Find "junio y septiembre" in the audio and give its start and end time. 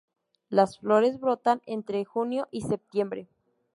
2.05-3.27